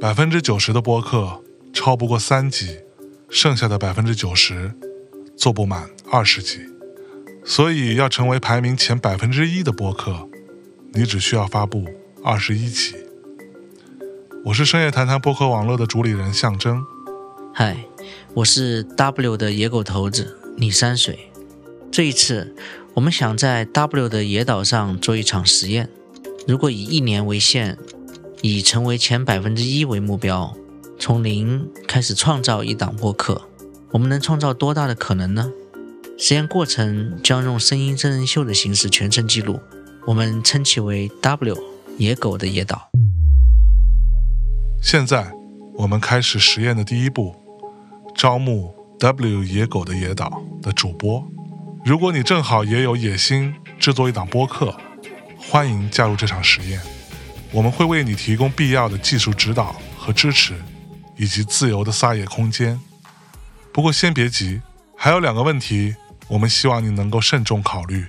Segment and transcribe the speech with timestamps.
[0.00, 2.78] 百分之九十的播客超不过三集，
[3.28, 4.72] 剩下的百分之九十
[5.36, 6.60] 做不满二十集。
[7.44, 10.28] 所以要成为排名前百分之一的播客，
[10.92, 11.84] 你只需要发布
[12.22, 12.96] 二十一期。
[14.44, 16.84] 我是深夜谈谈播客网络的主理人象征。
[17.52, 17.84] 嗨，
[18.34, 21.18] 我是 W 的野狗头子李山水。
[21.90, 22.54] 这一次，
[22.98, 25.88] 我们想在 W 的野岛上做一场实验。
[26.48, 27.78] 如果以一年为限，
[28.42, 30.52] 以成为前百分之一为目标，
[30.98, 33.42] 从零开始创造一档播客，
[33.92, 35.52] 我们能创造多大的可能呢？
[36.18, 39.60] 实验过程将用声音真人秀的形式全程记录，
[40.08, 41.56] 我们称其为 W
[41.98, 42.90] 野狗的野岛。
[44.82, 45.32] 现在，
[45.74, 47.36] 我们开始实验的第一步，
[48.16, 51.24] 招募 W 野狗的野岛的主播。
[51.88, 54.76] 如果你正好也有野心制作一档播客，
[55.38, 56.78] 欢迎加入这场实验。
[57.50, 60.54] 我们会为你提供必要的技术指导和支持，
[61.16, 62.78] 以及自由的撒野空间。
[63.72, 64.60] 不过先别急，
[64.98, 65.96] 还有两个问题，
[66.28, 68.06] 我们希望你能够慎重考虑：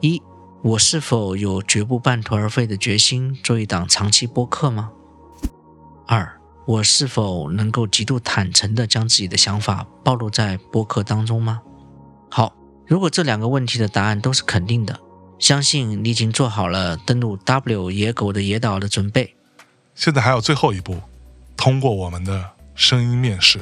[0.00, 0.22] 一，
[0.62, 4.92] 我是否有绝不半途而废的决心做一档长期播客吗？
[6.06, 11.60] 二，我是否能够极度坦诚地将自己的想法暴露在播客当中吗？
[12.86, 15.00] 好，如果这两个问题的答案都是肯定的。
[15.38, 19.34] 相信你已经做好了登录 W 野狗的野岛的准备。
[19.94, 21.02] 现在还有最后一步，
[21.56, 23.60] 通过我们的声音面试。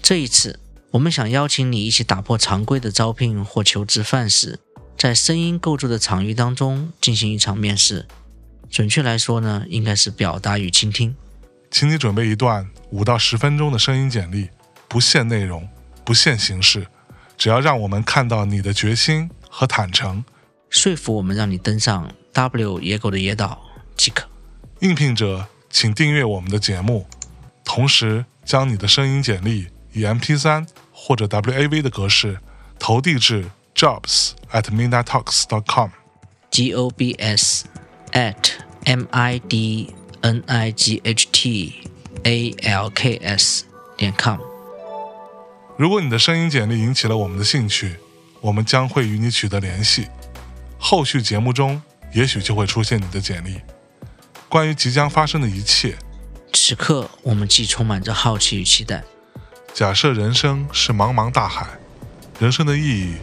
[0.00, 0.58] 这一次，
[0.92, 4.58] 我们想邀请你一起打破常规的招聘或求职范式，
[4.96, 8.06] 在声音构筑的场域当中进行一场面试。
[8.70, 11.14] 准确来说呢，应该是表达与倾听。
[11.70, 14.48] 请你准备一段五到十分钟的声音简历，
[14.88, 15.68] 不限内容，
[16.10, 16.88] 不限形式。
[17.38, 20.24] 只要让我们看到你的决心和坦诚，
[20.68, 23.62] 说服我们让你登上 W 野狗的野岛
[23.96, 24.28] 即可。
[24.80, 27.06] 应聘者请订阅我们的节目，
[27.64, 32.40] 同时将你的声音简历以 MP3 或者 WAV 的格式
[32.80, 35.90] 投递至 jobs at midnighttalks.com。
[36.50, 37.66] G O B S
[38.10, 38.50] at
[38.84, 41.88] M I D N I G H T
[42.24, 43.64] A L K S
[43.96, 44.49] 点 com。
[45.80, 47.96] 如果你的声音简历引起了我们的兴趣，
[48.42, 50.06] 我们将会与你取得联系。
[50.78, 51.80] 后续节目中
[52.12, 53.58] 也许就会出现你的简历。
[54.46, 55.96] 关于即将发生的一切，
[56.52, 59.02] 此刻我们既充满着好奇与期待。
[59.72, 61.66] 假设人生是茫茫大海，
[62.38, 63.14] 人生的意义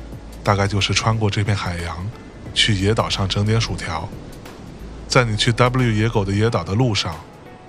[0.44, 2.10] 大概就是穿过这片海洋，
[2.56, 4.10] 去野岛上整点薯条。
[5.08, 7.16] 在你去 W 野狗的野岛的路上，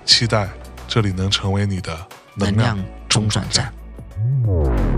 [0.03, 0.49] 期待
[0.87, 3.71] 这里能成为你的能量中转站。
[4.19, 4.88] Música